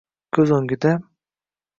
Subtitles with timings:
[0.37, 0.93] Ko'z o'ngida